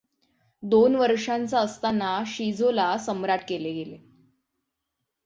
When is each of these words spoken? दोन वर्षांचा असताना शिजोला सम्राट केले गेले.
दोन 0.63 0.95
वर्षांचा 0.95 1.59
असताना 1.59 2.23
शिजोला 2.27 2.97
सम्राट 2.97 3.39
केले 3.47 3.73
गेले. 3.73 3.97